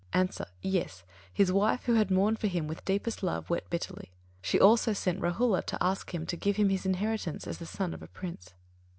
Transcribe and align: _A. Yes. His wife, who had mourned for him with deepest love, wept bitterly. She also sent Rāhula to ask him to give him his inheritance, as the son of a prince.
_A. 0.39 0.47
Yes. 0.63 1.03
His 1.31 1.51
wife, 1.51 1.83
who 1.83 1.93
had 1.93 2.09
mourned 2.09 2.39
for 2.39 2.47
him 2.47 2.65
with 2.67 2.83
deepest 2.85 3.21
love, 3.21 3.51
wept 3.51 3.69
bitterly. 3.69 4.09
She 4.41 4.59
also 4.59 4.93
sent 4.93 5.19
Rāhula 5.21 5.63
to 5.67 5.77
ask 5.79 6.11
him 6.11 6.25
to 6.25 6.35
give 6.35 6.55
him 6.55 6.69
his 6.69 6.87
inheritance, 6.87 7.45
as 7.45 7.59
the 7.59 7.67
son 7.67 7.93
of 7.93 8.01
a 8.01 8.07
prince. 8.07 8.55